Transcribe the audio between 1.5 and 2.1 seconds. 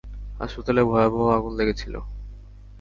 লেগেছিল!